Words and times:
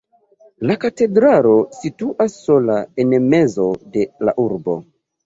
La 0.69 0.75
katedralo 0.85 1.51
situas 1.79 2.37
sola 2.47 2.79
en 3.05 3.13
mezo 3.35 3.69
de 3.99 4.07
la 4.29 4.35
urbo. 4.47 4.77